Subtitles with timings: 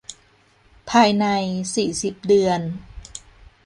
[0.89, 1.25] ภายใน
[1.75, 2.61] สี่สิบ เดือน